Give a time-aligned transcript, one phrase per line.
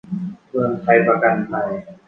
[0.49, 1.69] เมืองไทยประกันภัย